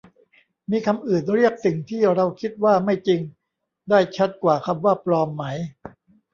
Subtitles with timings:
[0.71, 3.19] มีคำอื่นเรียกสิ่งที่เราคิดว่าไม่จริง
[3.89, 5.43] ได้ชัดกว่าคำว่า ปลอม ไหม